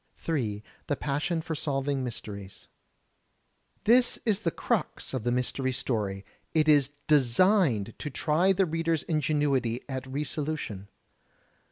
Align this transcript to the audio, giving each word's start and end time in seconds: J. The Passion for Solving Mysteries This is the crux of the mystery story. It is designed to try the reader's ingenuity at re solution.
J. 0.23 0.63
The 0.87 0.95
Passion 0.95 1.41
for 1.43 1.53
Solving 1.53 2.03
Mysteries 2.03 2.65
This 3.83 4.17
is 4.25 4.39
the 4.39 4.49
crux 4.49 5.13
of 5.13 5.23
the 5.23 5.31
mystery 5.31 5.71
story. 5.71 6.25
It 6.55 6.67
is 6.67 6.93
designed 7.05 7.93
to 7.99 8.09
try 8.09 8.51
the 8.51 8.65
reader's 8.65 9.03
ingenuity 9.03 9.83
at 9.87 10.07
re 10.11 10.23
solution. 10.23 10.89